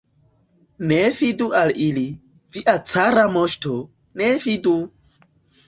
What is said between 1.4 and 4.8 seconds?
al ili, via cara moŝto, ne fidu!